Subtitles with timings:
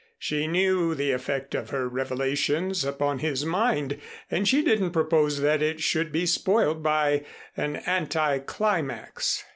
[0.17, 3.99] She knew the effect of her revelations upon his mind
[4.31, 7.23] and she didn't propose that it should be spoiled by
[7.55, 9.43] an anti climax.